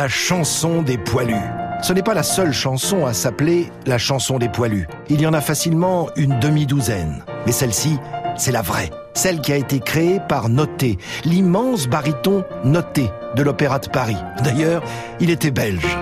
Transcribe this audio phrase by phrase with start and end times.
[0.00, 1.34] La chanson des poilus.
[1.82, 4.88] Ce n'est pas la seule chanson à s'appeler la chanson des poilus.
[5.10, 7.22] Il y en a facilement une demi-douzaine.
[7.44, 7.98] Mais celle-ci,
[8.34, 8.88] c'est la vraie.
[9.12, 10.96] Celle qui a été créée par Noté,
[11.26, 14.16] l'immense baryton Noté de l'Opéra de Paris.
[14.42, 14.82] D'ailleurs,
[15.20, 15.98] il était belge.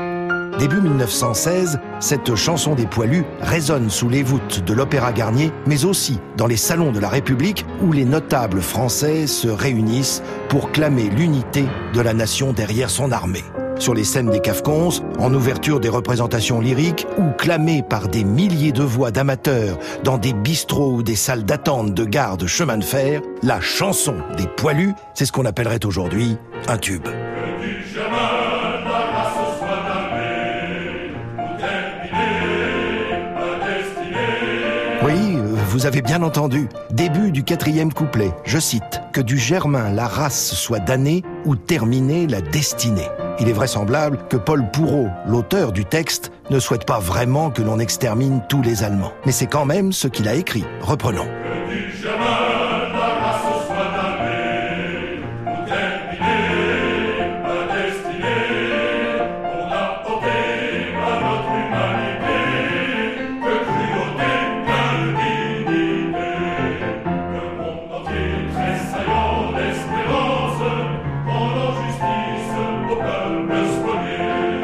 [0.61, 6.21] Début 1916, cette chanson des poilus résonne sous les voûtes de l'Opéra Garnier, mais aussi
[6.37, 11.65] dans les salons de la République où les notables français se réunissent pour clamer l'unité
[11.95, 13.43] de la nation derrière son armée.
[13.79, 18.73] Sur les scènes des Cafcons, en ouverture des représentations lyriques ou clamée par des milliers
[18.73, 22.85] de voix d'amateurs dans des bistrots ou des salles d'attente de gare de chemin de
[22.85, 27.07] fer, la chanson des poilus, c'est ce qu'on appellerait aujourd'hui un tube.
[35.05, 36.69] Oui, vous avez bien entendu.
[36.91, 38.33] Début du quatrième couplet.
[38.45, 39.01] Je cite.
[39.13, 43.09] Que du germain la race soit damnée ou terminée la destinée.
[43.41, 47.79] Il est vraisemblable que Paul Pourreau, l'auteur du texte, ne souhaite pas vraiment que l'on
[47.79, 49.13] extermine tous les Allemands.
[49.27, 50.65] Mais c'est quand même ce qu'il a écrit.
[50.81, 51.27] Reprenons.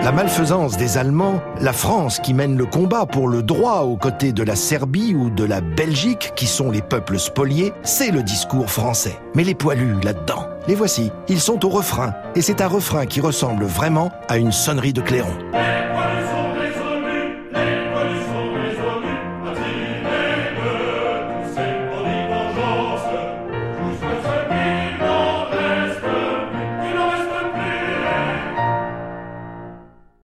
[0.04, 4.32] La malfaisance des Allemands, la France qui mène le combat pour le droit aux côtés
[4.32, 8.70] de la Serbie ou de la Belgique, qui sont les peuples spoliés, c'est le discours
[8.70, 9.18] français.
[9.34, 13.22] Mais les poilus là-dedans, les voici, ils sont au refrain, et c'est un refrain qui
[13.22, 15.32] ressemble vraiment à une sonnerie de clairon.